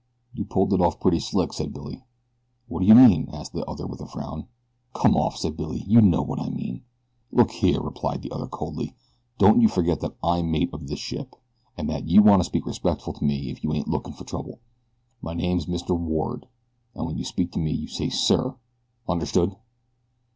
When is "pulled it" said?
0.45-0.81